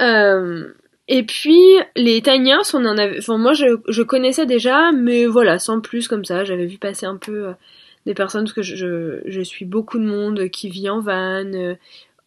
Euh, 0.00 0.72
et 1.08 1.22
puis 1.22 1.58
les 1.96 2.20
tiny 2.20 2.52
on 2.74 2.84
en 2.84 2.98
avait. 2.98 3.18
Enfin, 3.18 3.38
moi, 3.38 3.54
je, 3.54 4.02
connaissais 4.02 4.46
déjà, 4.46 4.92
mais 4.92 5.24
voilà, 5.26 5.58
sans 5.58 5.80
plus 5.80 6.06
comme 6.06 6.24
ça. 6.24 6.44
J'avais 6.44 6.66
vu 6.66 6.76
passer 6.76 7.06
un 7.06 7.16
peu 7.16 7.48
euh, 7.48 7.52
des 8.04 8.14
personnes 8.14 8.44
parce 8.44 8.52
que 8.52 8.62
je, 8.62 9.40
suis 9.42 9.64
beaucoup 9.64 9.98
de 9.98 10.04
monde 10.04 10.48
qui 10.50 10.68
vit 10.68 10.90
en 10.90 11.00
van, 11.00 11.50
euh, 11.54 11.74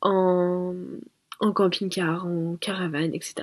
en 0.01 1.51
camping-car, 1.53 2.25
en 2.25 2.55
caravane, 2.59 3.13
etc. 3.13 3.35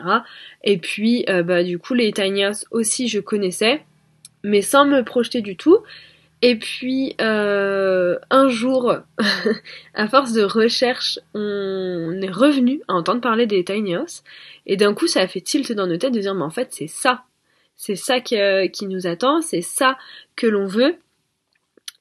Et 0.65 0.79
puis, 0.79 1.25
euh, 1.29 1.45
bah, 1.45 1.63
du 1.63 1.79
coup, 1.79 1.95
les 1.95 2.13
tiny 2.13 2.45
aussi, 2.73 3.07
je 3.07 3.21
connaissais, 3.21 3.85
mais 4.43 4.63
sans 4.63 4.87
me 4.87 5.03
projeter 5.03 5.41
du 5.41 5.57
tout. 5.57 5.79
Et 6.41 6.57
puis, 6.57 7.17
euh, 7.21 8.19
un 8.31 8.49
jour, 8.49 8.95
à 9.95 10.09
force 10.09 10.33
de 10.33 10.43
recherche, 10.43 11.19
on 11.35 12.21
est 12.23 12.31
revenu 12.31 12.81
à 12.89 12.95
entendre 12.95 13.21
parler 13.21 13.47
des 13.47 13.65
tiny 13.65 13.97
house. 13.97 14.23
Et 14.67 14.77
d'un 14.77 14.95
coup, 14.95 15.07
ça 15.07 15.21
a 15.21 15.27
fait 15.27 15.41
tilt 15.41 15.73
dans 15.73 15.87
nos 15.87 15.97
têtes 15.97 16.15
de 16.15 16.21
dire, 16.21 16.35
mais 16.35 16.45
en 16.45 16.51
fait, 16.51 16.69
c'est 16.71 16.87
ça. 16.87 17.25
C'est 17.75 17.97
ça 17.97 18.21
qui 18.21 18.87
nous 18.87 19.07
attend, 19.07 19.41
c'est 19.41 19.63
ça 19.63 19.97
que 20.35 20.47
l'on 20.49 20.67
veut 20.67 20.97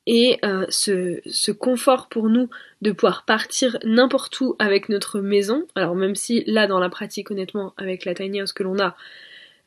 et 0.08 0.40
euh, 0.46 0.66
ce, 0.70 1.52
confort 1.52 2.08
pour 2.08 2.30
nous 2.30 2.50
de 2.82 2.94
pouvoir 2.94 3.26
partir 3.26 3.78
n'importe 3.84 4.40
où 4.40 4.56
avec 4.58 4.90
notre 4.90 5.20
maison. 5.20 5.68
Alors 5.76 5.96
même 5.96 6.16
si 6.16 6.44
là 6.48 6.66
dans 6.66 6.80
la 6.80 6.90
pratique 6.90 7.30
honnêtement 7.30 7.74
avec 7.78 8.06
la 8.06 8.16
tiny 8.16 8.40
house 8.40 8.54
que 8.54 8.64
l'on 8.64 8.80
a, 8.80 8.96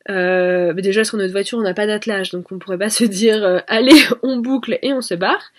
euh, 0.09 0.73
bah, 0.73 0.81
déjà 0.81 1.03
sur 1.03 1.17
notre 1.17 1.31
voiture 1.31 1.57
on 1.57 1.61
n'a 1.61 1.73
pas 1.73 1.85
d'attelage 1.85 2.31
donc 2.31 2.51
on 2.51 2.59
pourrait 2.59 2.77
pas 2.77 2.89
se 3.01 3.03
dire 3.03 3.43
euh, 3.43 3.59
allez 3.67 3.99
on 4.23 4.37
boucle 4.37 4.79
et 4.81 4.93
on 4.93 5.01
se 5.01 5.13
barre. 5.13 5.51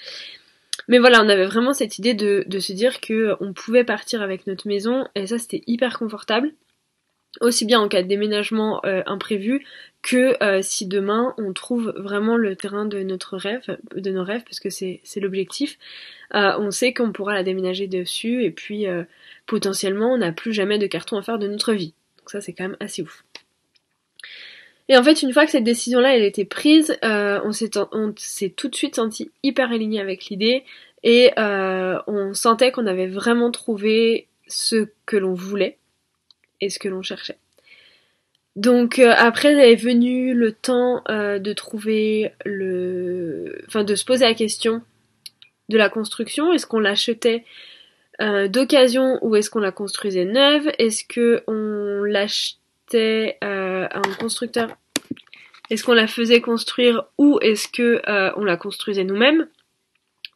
Mais 0.88 0.98
voilà 0.98 1.22
on 1.22 1.28
avait 1.28 1.46
vraiment 1.46 1.72
cette 1.72 1.98
idée 1.98 2.14
de, 2.14 2.44
de 2.46 2.58
se 2.58 2.72
dire 2.72 3.00
que 3.00 3.36
on 3.40 3.52
pouvait 3.52 3.84
partir 3.84 4.22
avec 4.22 4.46
notre 4.46 4.66
maison 4.68 5.06
et 5.14 5.26
ça 5.26 5.38
c'était 5.38 5.62
hyper 5.66 5.98
confortable 5.98 6.52
aussi 7.40 7.64
bien 7.64 7.80
en 7.80 7.88
cas 7.88 8.02
de 8.02 8.08
déménagement 8.08 8.80
euh, 8.84 9.02
imprévu 9.06 9.64
que 10.02 10.42
euh, 10.42 10.60
si 10.62 10.86
demain 10.86 11.34
on 11.38 11.52
trouve 11.52 11.94
vraiment 11.96 12.36
le 12.36 12.56
terrain 12.56 12.84
de 12.84 13.02
notre 13.02 13.36
rêve, 13.36 13.78
de 13.94 14.10
nos 14.10 14.24
rêves, 14.24 14.42
parce 14.44 14.60
que 14.60 14.70
c'est 14.70 15.00
l'objectif, 15.16 15.78
euh, 16.34 16.52
on 16.58 16.70
sait 16.70 16.92
qu'on 16.92 17.12
pourra 17.12 17.34
la 17.34 17.42
déménager 17.42 17.86
dessus 17.86 18.44
et 18.44 18.50
puis 18.50 18.86
potentiellement 19.46 20.12
on 20.12 20.18
n'a 20.18 20.32
plus 20.32 20.52
jamais 20.52 20.78
de 20.78 20.86
carton 20.86 21.16
à 21.16 21.22
faire 21.22 21.38
de 21.38 21.48
notre 21.48 21.72
vie. 21.72 21.94
Donc 22.18 22.30
ça 22.30 22.40
c'est 22.40 22.52
quand 22.52 22.64
même 22.64 22.76
assez 22.80 23.02
ouf. 23.02 23.24
Et 24.92 24.96
en 24.98 25.02
fait, 25.02 25.22
une 25.22 25.32
fois 25.32 25.46
que 25.46 25.50
cette 25.52 25.64
décision-là 25.64 26.14
elle 26.14 26.22
était 26.22 26.44
prise, 26.44 26.98
on 27.02 27.50
s'est 27.52 27.70
tout 28.50 28.68
de 28.68 28.74
suite 28.74 28.96
senti 28.96 29.30
hyper 29.42 29.72
aligné 29.72 30.00
avec 30.00 30.26
l'idée 30.26 30.64
et 31.02 31.30
on 31.38 32.34
sentait 32.34 32.72
qu'on 32.72 32.86
avait 32.86 33.06
vraiment 33.06 33.50
trouvé 33.50 34.28
ce 34.48 34.88
que 35.06 35.16
l'on 35.16 35.32
voulait 35.32 35.78
et 36.60 36.68
ce 36.68 36.78
que 36.78 36.88
l'on 36.88 37.00
cherchait. 37.00 37.38
Donc 38.54 38.98
euh, 38.98 39.14
après 39.16 39.52
est 39.70 39.76
venu 39.76 40.34
le 40.34 40.52
temps 40.52 41.02
euh, 41.08 41.38
de 41.38 41.52
trouver 41.54 42.32
le, 42.44 43.62
enfin 43.66 43.82
de 43.82 43.94
se 43.94 44.04
poser 44.04 44.26
la 44.26 44.34
question 44.34 44.82
de 45.70 45.78
la 45.78 45.88
construction. 45.88 46.52
Est-ce 46.52 46.66
qu'on 46.66 46.78
l'achetait 46.78 47.44
euh, 48.20 48.48
d'occasion 48.48 49.18
ou 49.22 49.36
est-ce 49.36 49.48
qu'on 49.48 49.60
la 49.60 49.72
construisait 49.72 50.26
neuve? 50.26 50.70
Est-ce 50.78 51.04
que 51.04 51.42
on 51.46 52.04
l'achetait 52.04 53.38
à 53.40 53.98
un 53.98 54.14
constructeur 54.20 54.68
Est-ce 55.72 55.84
qu'on 55.84 55.94
la 55.94 56.06
faisait 56.06 56.40
construire 56.40 57.04
ou 57.16 57.38
est-ce 57.40 57.66
que 57.66 58.02
on 58.36 58.44
la 58.44 58.56
construisait 58.56 59.04
nous-mêmes? 59.04 59.48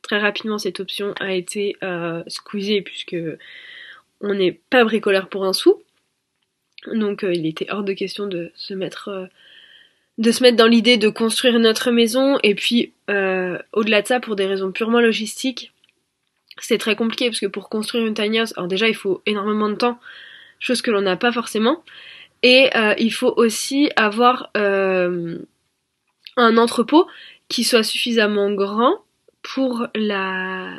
Très 0.02 0.19
rapidement 0.19 0.59
cette 0.59 0.81
option 0.81 1.12
a 1.21 1.35
été 1.35 1.76
squeezée 2.26 2.81
puisque 2.81 3.16
on 4.21 4.35
n'est 4.35 4.52
pas 4.71 4.85
bricoleur 4.85 5.28
pour 5.28 5.45
un 5.45 5.52
sou. 5.52 5.83
Donc 6.93 7.25
euh, 7.25 7.35
il 7.35 7.47
était 7.47 7.71
hors 7.71 7.83
de 7.83 7.93
question 7.93 8.26
de 8.26 8.52
se 8.55 8.75
mettre 8.75 9.09
euh, 9.09 9.26
de 10.19 10.31
se 10.31 10.43
mettre 10.43 10.57
dans 10.57 10.66
l'idée 10.66 10.97
de 10.97 11.09
construire 11.09 11.59
notre 11.59 11.90
maison. 11.90 12.38
Et 12.43 12.55
puis 12.55 12.93
euh, 13.11 13.59
au-delà 13.73 14.02
de 14.02 14.07
ça 14.07 14.21
pour 14.21 14.37
des 14.37 14.47
raisons 14.47 14.73
purement 14.73 15.00
logistiques 15.00 15.73
c'est 16.59 16.78
très 16.78 16.97
compliqué 16.97 17.26
parce 17.26 17.40
que 17.40 17.47
pour 17.47 17.69
construire 17.69 18.07
une 18.07 18.14
tiny 18.14 18.38
house 18.38 18.55
alors 18.57 18.66
déjà 18.66 18.88
il 18.88 18.95
faut 18.95 19.21
énormément 19.26 19.69
de 19.69 19.75
temps 19.75 20.00
chose 20.59 20.81
que 20.81 20.90
l'on 20.90 21.02
n'a 21.02 21.16
pas 21.16 21.31
forcément 21.31 21.85
et 22.43 22.71
il 22.99 23.11
faut 23.12 23.33
aussi 23.37 23.90
avoir 23.97 24.50
un 24.55 25.37
entrepôt 26.37 27.07
qui 27.49 27.64
soit 27.64 27.83
suffisamment 27.83 28.52
grand 28.52 28.99
pour 29.43 29.87
la 29.95 30.78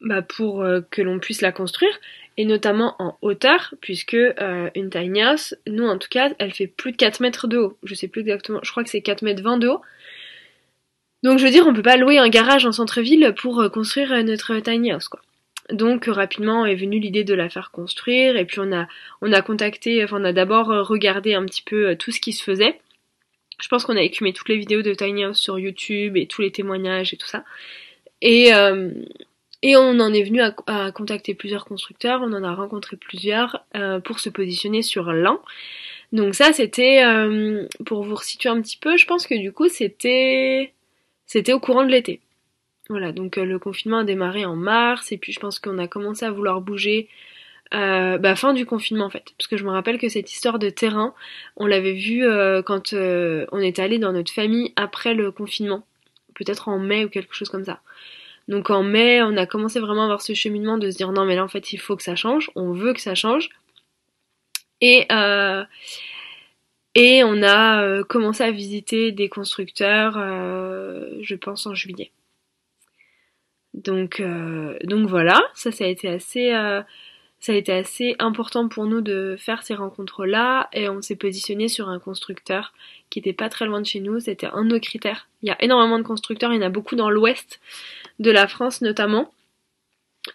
bah 0.00 0.22
pour 0.22 0.64
que 0.90 1.02
l'on 1.02 1.18
puisse 1.18 1.42
la 1.42 1.52
construire 1.52 1.98
et 2.36 2.44
notamment 2.44 2.96
en 2.98 3.18
hauteur, 3.20 3.74
puisque 3.80 4.14
euh, 4.14 4.70
une 4.74 4.90
tiny 4.90 5.22
house, 5.22 5.54
nous 5.66 5.86
en 5.86 5.98
tout 5.98 6.08
cas, 6.08 6.30
elle 6.38 6.52
fait 6.52 6.66
plus 6.66 6.92
de 6.92 6.96
4 6.96 7.20
mètres 7.20 7.46
de 7.46 7.58
haut. 7.58 7.78
Je 7.82 7.94
sais 7.94 8.08
plus 8.08 8.22
exactement, 8.22 8.60
je 8.62 8.70
crois 8.70 8.84
que 8.84 8.90
c'est 8.90 9.02
4 9.02 9.22
mètres 9.22 9.42
20 9.42 9.58
de 9.58 9.68
haut. 9.68 9.82
Donc 11.22 11.38
je 11.38 11.44
veux 11.44 11.50
dire, 11.50 11.66
on 11.66 11.74
peut 11.74 11.82
pas 11.82 11.96
louer 11.96 12.18
un 12.18 12.28
garage 12.28 12.66
en 12.66 12.72
centre-ville 12.72 13.34
pour 13.36 13.60
euh, 13.60 13.68
construire 13.68 14.12
euh, 14.12 14.22
notre 14.22 14.58
tiny 14.60 14.92
house, 14.92 15.08
quoi. 15.08 15.20
Donc 15.72 16.04
rapidement 16.06 16.66
est 16.66 16.74
venue 16.74 16.98
l'idée 17.00 17.24
de 17.24 17.34
la 17.34 17.48
faire 17.48 17.70
construire 17.70 18.36
et 18.36 18.44
puis 18.44 18.60
on 18.60 18.72
a 18.72 18.86
on 19.20 19.32
a 19.32 19.42
contacté, 19.42 20.04
enfin 20.04 20.20
on 20.20 20.24
a 20.24 20.32
d'abord 20.32 20.66
regardé 20.86 21.34
un 21.34 21.44
petit 21.44 21.62
peu 21.62 21.96
tout 21.96 22.10
ce 22.10 22.20
qui 22.20 22.32
se 22.32 22.42
faisait. 22.42 22.78
Je 23.60 23.68
pense 23.68 23.84
qu'on 23.84 23.96
a 23.96 24.02
écumé 24.02 24.32
toutes 24.32 24.48
les 24.48 24.58
vidéos 24.58 24.82
de 24.82 24.92
Tiny 24.92 25.24
House 25.24 25.38
sur 25.38 25.58
YouTube 25.58 26.16
et 26.16 26.26
tous 26.26 26.42
les 26.42 26.50
témoignages 26.50 27.14
et 27.14 27.16
tout 27.16 27.28
ça. 27.28 27.44
Et, 28.20 28.52
euh, 28.54 28.90
on 29.64 30.00
en 30.00 30.12
est 30.12 30.24
venu 30.24 30.40
à, 30.40 30.90
contacter 30.92 31.34
plusieurs 31.34 31.64
constructeurs, 31.64 32.20
on 32.22 32.32
en 32.32 32.42
a 32.42 32.54
rencontré 32.54 32.96
plusieurs 32.96 33.64
euh, 33.76 34.00
pour 34.00 34.18
se 34.18 34.28
positionner 34.28 34.82
sur 34.82 35.12
l'an. 35.12 35.40
Donc 36.12 36.34
ça 36.34 36.52
c'était 36.52 37.04
euh, 37.04 37.66
pour 37.86 38.02
vous 38.02 38.16
resituer 38.16 38.48
un 38.48 38.60
petit 38.60 38.76
peu, 38.76 38.96
je 38.96 39.06
pense 39.06 39.26
que 39.26 39.34
du 39.34 39.52
coup 39.52 39.68
c'était 39.68 40.72
c'était 41.26 41.52
au 41.52 41.60
courant 41.60 41.84
de 41.84 41.90
l'été. 41.90 42.20
Voilà, 42.92 43.10
donc 43.10 43.36
le 43.36 43.58
confinement 43.58 44.00
a 44.00 44.04
démarré 44.04 44.44
en 44.44 44.54
mars 44.54 45.12
et 45.12 45.16
puis 45.16 45.32
je 45.32 45.40
pense 45.40 45.58
qu'on 45.58 45.78
a 45.78 45.88
commencé 45.88 46.26
à 46.26 46.30
vouloir 46.30 46.60
bouger 46.60 47.08
euh, 47.72 48.18
bah, 48.18 48.36
fin 48.36 48.52
du 48.52 48.66
confinement 48.66 49.06
en 49.06 49.10
fait. 49.10 49.24
Parce 49.38 49.48
que 49.48 49.56
je 49.56 49.64
me 49.64 49.70
rappelle 49.70 49.98
que 49.98 50.10
cette 50.10 50.30
histoire 50.30 50.58
de 50.58 50.68
terrain, 50.68 51.14
on 51.56 51.66
l'avait 51.66 51.94
vu 51.94 52.26
euh, 52.26 52.60
quand 52.62 52.92
euh, 52.92 53.46
on 53.50 53.60
était 53.60 53.80
allé 53.80 53.98
dans 53.98 54.12
notre 54.12 54.30
famille 54.30 54.74
après 54.76 55.14
le 55.14 55.32
confinement. 55.32 55.82
Peut-être 56.34 56.68
en 56.68 56.78
mai 56.78 57.06
ou 57.06 57.08
quelque 57.08 57.34
chose 57.34 57.48
comme 57.48 57.64
ça. 57.64 57.80
Donc 58.48 58.68
en 58.68 58.82
mai, 58.82 59.22
on 59.22 59.36
a 59.38 59.46
commencé 59.46 59.80
vraiment 59.80 60.02
à 60.02 60.04
avoir 60.04 60.20
ce 60.20 60.34
cheminement 60.34 60.76
de 60.76 60.90
se 60.90 60.98
dire 60.98 61.12
non 61.12 61.24
mais 61.24 61.36
là 61.36 61.44
en 61.44 61.48
fait 61.48 61.72
il 61.72 61.78
faut 61.78 61.96
que 61.96 62.02
ça 62.02 62.16
change, 62.16 62.50
on 62.56 62.72
veut 62.72 62.92
que 62.92 63.00
ça 63.00 63.14
change. 63.14 63.48
Et, 64.82 65.06
et 66.94 67.24
on 67.24 67.42
a 67.42 68.02
commencé 68.04 68.42
à 68.42 68.50
visiter 68.50 69.12
des 69.12 69.28
constructeurs, 69.28 70.14
je 70.14 71.34
pense 71.36 71.66
en 71.66 71.74
juillet. 71.74 72.10
Donc, 73.74 74.22
donc 74.84 75.08
voilà, 75.08 75.40
ça 75.54 75.72
ça 75.72 75.84
a 75.84 75.86
été 75.86 76.08
assez 76.08 76.52
ça 77.42 77.50
a 77.50 77.56
été 77.56 77.72
assez 77.72 78.14
important 78.20 78.68
pour 78.68 78.86
nous 78.86 79.00
de 79.00 79.34
faire 79.36 79.64
ces 79.64 79.74
rencontres-là 79.74 80.68
et 80.72 80.88
on 80.88 81.02
s'est 81.02 81.16
positionné 81.16 81.66
sur 81.66 81.88
un 81.88 81.98
constructeur 81.98 82.72
qui 83.10 83.18
était 83.18 83.32
pas 83.32 83.48
très 83.48 83.66
loin 83.66 83.80
de 83.80 83.86
chez 83.86 83.98
nous, 83.98 84.20
c'était 84.20 84.46
un 84.46 84.64
de 84.64 84.74
nos 84.74 84.78
critères. 84.78 85.26
Il 85.42 85.48
y 85.48 85.50
a 85.50 85.60
énormément 85.60 85.98
de 85.98 86.04
constructeurs, 86.04 86.52
il 86.52 86.56
y 86.56 86.58
en 86.60 86.66
a 86.66 86.70
beaucoup 86.70 86.94
dans 86.94 87.10
l'ouest 87.10 87.60
de 88.20 88.30
la 88.30 88.46
France 88.46 88.80
notamment. 88.80 89.34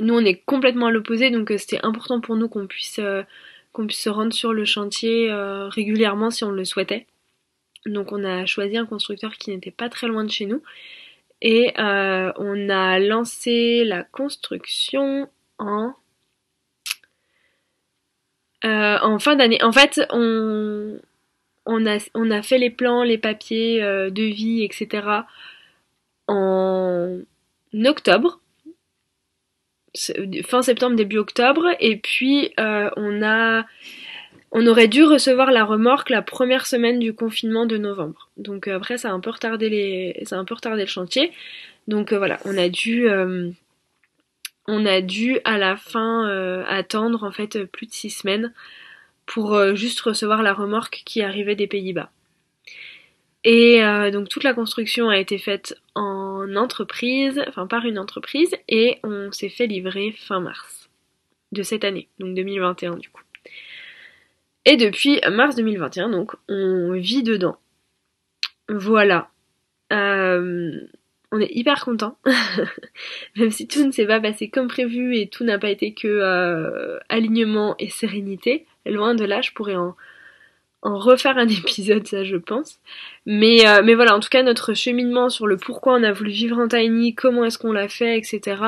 Nous 0.02 0.14
on 0.14 0.26
est 0.26 0.44
complètement 0.46 0.88
à 0.88 0.92
l'opposé 0.92 1.32
donc 1.32 1.50
euh, 1.50 1.58
c'était 1.58 1.80
important 1.86 2.20
pour 2.20 2.36
nous 2.36 2.50
qu'on 2.50 2.68
puisse 2.68 3.00
euh, 3.00 3.24
qu'on 3.72 3.88
puisse 3.88 4.02
se 4.02 4.10
rendre 4.10 4.34
sur 4.34 4.52
le 4.52 4.66
chantier 4.66 5.32
euh, 5.32 5.70
régulièrement 5.70 6.30
si 6.30 6.44
on 6.44 6.52
le 6.52 6.66
souhaitait. 6.66 7.06
Donc 7.86 8.12
on 8.12 8.26
a 8.26 8.46
choisi 8.46 8.76
un 8.76 8.86
constructeur 8.86 9.38
qui 9.38 9.52
n'était 9.52 9.72
pas 9.72 9.88
très 9.88 10.08
loin 10.08 10.26
de 10.26 10.32
chez 10.32 10.46
nous 10.46 10.62
et 11.42 11.74
on 11.78 12.70
a 12.70 13.00
lancé 13.00 13.84
la 13.86 14.04
construction 14.04 15.30
en 15.60 15.94
euh, 18.66 19.20
fin 19.20 19.36
d'année. 19.36 19.62
En 19.64 19.72
fait, 19.72 20.02
on, 20.12 21.86
a, 21.86 22.42
fait 22.42 22.58
les 22.58 22.70
plans, 22.70 23.04
les 23.04 23.18
papiers 23.18 23.84
euh, 23.84 24.10
de 24.10 24.24
vie, 24.24 24.64
etc. 24.64 25.08
en 26.28 27.20
octobre. 27.86 28.40
Fin 30.46 30.62
septembre, 30.62 30.96
début 30.96 31.18
octobre. 31.18 31.66
Et 31.80 31.98
puis, 31.98 32.54
euh, 32.60 32.90
on 32.96 33.24
a. 33.24 33.66
On 34.52 34.66
aurait 34.66 34.88
dû 34.88 35.04
recevoir 35.04 35.52
la 35.52 35.66
remorque 35.66 36.10
la 36.10 36.22
première 36.22 36.66
semaine 36.66 37.00
du 37.00 37.14
confinement 37.14 37.66
de 37.66 37.78
novembre. 37.78 38.30
Donc 38.38 38.68
après, 38.68 38.98
ça 38.98 39.10
a 39.10 39.12
un 39.12 39.20
peu 39.20 39.30
retardé 39.30 39.70
les, 39.70 40.24
ça 40.26 40.38
a 40.38 40.40
un 40.40 40.46
peu 40.46 40.56
retardé 40.56 40.82
le 40.82 40.88
chantier. 40.88 41.32
Donc 41.88 42.14
voilà, 42.14 42.40
on 42.46 42.58
a 42.58 42.70
dû 42.70 43.08
on 44.68 44.86
a 44.86 45.02
dû 45.02 45.40
à 45.46 45.58
la 45.58 45.78
fin 45.78 46.28
euh, 46.30 46.64
attendre 46.68 47.24
en 47.24 47.32
fait 47.32 47.64
plus 47.66 47.88
de 47.88 47.94
six 47.94 48.10
semaines 48.10 48.54
pour 49.26 49.54
euh, 49.54 49.76
juste 49.76 50.02
recevoir 50.02 50.44
la 50.44 50.54
remorque 50.54 51.04
qui 51.06 51.22
arrivait 51.22 51.56
des 51.56 51.68
Pays-Bas. 51.68 52.12
Et 53.44 53.84
euh, 53.84 54.12
donc 54.12 54.28
toute 54.28 54.44
la 54.44 54.54
construction 54.54 55.10
a 55.10 55.18
été 55.18 55.38
faite 55.38 55.80
en 55.96 56.56
entreprise, 56.56 57.42
enfin 57.48 57.66
par 57.66 57.86
une 57.86 57.98
entreprise, 57.98 58.56
et 58.68 59.00
on 59.04 59.32
s'est 59.32 59.50
fait 59.50 59.68
livrer 59.68 60.14
fin 60.18 60.42
mars 60.42 60.90
de 61.54 61.64
cette 61.64 61.86
année, 61.86 62.10
donc 62.20 62.36
2021 62.36 62.98
du 62.98 63.10
coup. 63.10 63.22
Et 64.68 64.76
depuis 64.76 65.22
mars 65.32 65.56
2021, 65.56 66.10
donc 66.10 66.34
on 66.50 66.92
vit 66.92 67.24
dedans. 67.24 67.56
Voilà. 68.68 69.30
Euh, 69.94 70.82
on 71.32 71.40
est 71.40 71.56
hyper 71.56 71.86
content, 71.86 72.18
même 73.38 73.50
si 73.50 73.70
tout 73.70 73.86
ne 73.86 73.92
s'est 73.92 74.06
pas 74.06 74.20
passé 74.20 74.50
comme 74.50 74.68
prévu 74.68 75.16
et 75.16 75.30
tout 75.30 75.46
n'a 75.46 75.58
pas 75.58 75.70
été 75.70 75.94
que 75.94 76.10
euh, 76.10 77.00
alignement 77.08 77.76
et 77.80 77.88
sérénité. 77.88 78.66
Loin 78.86 79.16
de 79.16 79.24
là, 79.24 79.40
je 79.40 79.54
pourrais 79.54 79.78
en, 79.78 79.96
refaire 80.82 81.38
un 81.38 81.48
épisode, 81.48 82.06
ça 82.06 82.26
je 82.26 82.36
pense. 82.36 82.82
Mais, 83.26 83.66
euh, 83.66 83.82
mais 83.86 83.96
voilà, 83.96 84.18
en 84.18 84.20
tout 84.20 84.28
cas, 84.28 84.44
notre 84.44 84.74
cheminement 84.74 85.30
sur 85.30 85.48
le 85.48 85.56
pourquoi 85.56 85.94
on 85.94 86.04
a 86.04 86.12
voulu 86.12 86.32
vivre 86.32 86.60
en 86.60 86.68
tiny, 86.68 87.16
comment 87.16 87.46
est-ce 87.46 87.58
qu'on 87.58 87.72
l'a 87.72 87.88
fait, 87.88 88.18
etc. 88.18 88.62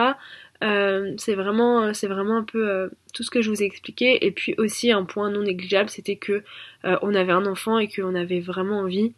Euh, 0.63 1.13
c'est 1.17 1.35
vraiment, 1.35 1.93
c'est 1.93 2.07
vraiment 2.07 2.37
un 2.37 2.43
peu 2.43 2.89
tout 3.13 3.23
ce 3.23 3.31
que 3.31 3.41
je 3.41 3.49
vous 3.49 3.61
ai 3.63 3.65
expliqué. 3.65 4.25
Et 4.25 4.31
puis 4.31 4.55
aussi 4.57 4.91
un 4.91 5.05
point 5.05 5.29
non 5.29 5.43
négligeable, 5.43 5.89
c'était 5.89 6.17
que 6.17 6.43
on 6.83 7.13
avait 7.13 7.31
un 7.31 7.45
enfant 7.45 7.79
et 7.79 7.87
qu'on 7.87 8.15
avait 8.15 8.39
vraiment 8.39 8.79
envie 8.79 9.13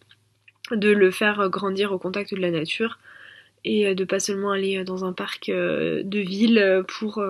de 0.72 0.90
le 0.90 1.12
faire 1.12 1.50
grandir 1.50 1.92
au 1.92 1.98
contact 1.98 2.34
de 2.34 2.40
la 2.40 2.52
nature 2.52 2.98
et 3.64 3.88
euh, 3.88 3.96
de 3.96 4.04
pas 4.04 4.20
seulement 4.20 4.52
aller 4.52 4.78
euh, 4.78 4.84
dans 4.84 5.06
un 5.06 5.14
parc 5.14 5.50
euh, 5.50 6.02
de 6.04 6.20
ville 6.20 6.84
pour, 6.88 7.24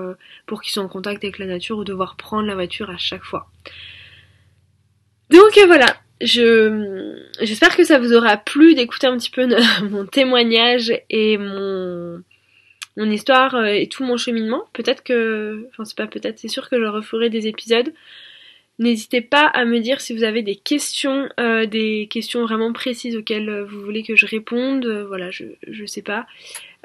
pour 0.46 0.62
qu'ils 0.62 0.72
soient 0.72 0.84
en 0.84 0.88
contact 0.88 1.24
avec 1.24 1.40
la 1.40 1.46
nature 1.46 1.78
ou 1.78 1.84
devoir 1.84 2.16
prendre 2.16 2.48
la 2.48 2.56
voiture 2.56 2.90
à 2.90 2.98
chaque 2.98 3.24
fois. 3.24 3.50
Donc 5.30 5.58
voilà, 5.66 5.96
je 6.20 7.16
j'espère 7.42 7.76
que 7.76 7.84
ça 7.84 8.00
vous 8.00 8.14
aura 8.14 8.38
plu 8.38 8.76
d'écouter 8.76 9.08
un 9.08 9.18
petit 9.18 9.32
peu 9.32 9.48
mon 9.90 10.06
témoignage 10.06 10.92
et 11.10 11.38
mon 11.38 12.22
mon 13.02 13.10
histoire 13.12 13.66
et 13.66 13.88
tout 13.88 14.04
mon 14.04 14.18
cheminement. 14.18 14.66
Peut-être 14.74 15.04
que 15.04 15.68
enfin 15.70 15.86
c'est 15.86 15.98
pas 15.98 16.08
peut-être, 16.08 16.40
c'est 16.40 16.48
sûr 16.48 16.70
que 16.70 16.80
je 16.80 16.86
referai 16.86 17.30
des 17.30 17.48
épisodes 17.48 17.94
N'hésitez 18.82 19.22
pas 19.22 19.46
à 19.46 19.64
me 19.64 19.80
dire 19.80 20.02
si 20.02 20.12
vous 20.12 20.24
avez 20.24 20.42
des 20.42 20.56
questions, 20.56 21.30
euh, 21.40 21.68
des 21.68 22.08
questions 22.10 22.42
vraiment 22.42 22.74
précises 22.74 23.16
auxquelles 23.16 23.48
euh, 23.48 23.64
vous 23.64 23.80
voulez 23.80 24.02
que 24.02 24.16
je 24.16 24.26
réponde. 24.26 24.84
Euh, 24.88 25.06
voilà, 25.06 25.30
je, 25.30 25.46
je 25.68 25.86
sais 25.86 26.02
pas. 26.02 26.26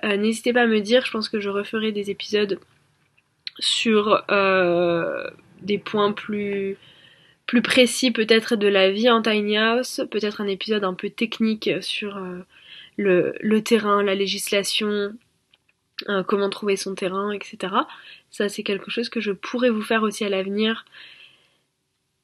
N'hésitez 0.03 0.53
pas 0.53 0.63
à 0.63 0.67
me 0.67 0.81
dire, 0.81 1.07
je 1.07 1.11
pense 1.11 1.31
que 1.31 1.41
je 1.41 1.49
referai 1.49 1.91
des 1.91 2.11
épisodes 2.11 2.61
sur 3.59 4.23
des 5.63 5.79
points 5.79 6.13
plus, 6.13 6.77
plus 7.47 7.63
précis 7.63 8.11
peut-être 8.11 8.57
de 8.57 8.69
la 8.69 8.91
vie 8.91 9.09
en 9.09 9.23
tiny 9.23 9.57
house, 9.57 10.03
peut-être 10.11 10.43
un 10.43 10.49
épisode 10.49 10.85
un 10.85 10.93
peu 10.93 11.09
technique 11.09 11.71
sur 11.81 12.21
le, 12.99 13.61
terrain, 13.61 14.03
la 14.03 14.15
législation, 14.15 15.15
comment 16.27 16.51
trouver 16.51 16.77
son 16.77 16.95
terrain, 16.95 17.33
etc. 17.33 17.73
Ça 18.31 18.49
c'est 18.49 18.63
quelque 18.63 18.91
chose 18.91 19.09
que 19.09 19.21
je 19.21 19.33
pourrais 19.33 19.71
vous 19.71 19.83
faire 19.83 20.03
aussi 20.03 20.25
à 20.25 20.29
l'avenir 20.29 20.85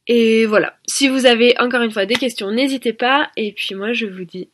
et 0.07 0.47
voilà, 0.47 0.77
si 0.87 1.09
vous 1.09 1.27
avez 1.27 1.55
encore 1.61 1.83
une 1.83 1.91
fois 1.91 2.07
des 2.07 2.17
questions, 2.17 2.51
n'hésitez 2.51 2.93
pas. 2.93 3.31
Et 3.37 3.53
puis 3.53 3.75
moi, 3.75 3.93
je 3.93 4.07
vous 4.07 4.25
dis 4.25 4.49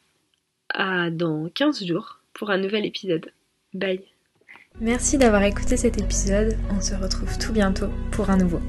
à 0.68 1.10
dans 1.10 1.48
15 1.54 1.84
jours 1.86 2.20
pour 2.34 2.50
un 2.50 2.58
nouvel 2.58 2.84
épisode. 2.84 3.32
Bye. 3.72 4.02
Merci 4.80 5.18
d'avoir 5.18 5.42
écouté 5.42 5.76
cet 5.76 5.98
épisode. 5.98 6.56
On 6.70 6.80
se 6.80 6.94
retrouve 6.94 7.36
tout 7.38 7.52
bientôt 7.52 7.88
pour 8.12 8.30
un 8.30 8.36
nouveau. 8.36 8.60